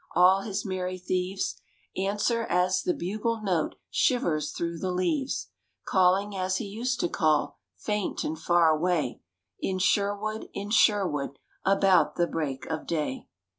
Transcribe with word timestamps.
All 0.15 0.41
his 0.41 0.65
merry 0.65 0.97
thieves 0.97 1.61
Answer 1.95 2.41
as 2.49 2.81
the 2.81 2.95
bugle 2.95 3.39
note 3.43 3.75
shivers 3.91 4.51
through 4.51 4.79
the 4.79 4.89
leaves: 4.89 5.49
Calling 5.85 6.35
as 6.35 6.57
he 6.57 6.65
used 6.65 6.99
to 7.01 7.07
call, 7.07 7.59
faint 7.77 8.23
and 8.23 8.39
far 8.39 8.69
away, 8.71 9.21
In 9.59 9.77
Sherwood, 9.77 10.49
in 10.55 10.71
Sherwood, 10.71 11.37
about 11.63 12.15
the 12.15 12.25
break 12.25 12.65
of 12.65 12.87
day. 12.87 13.27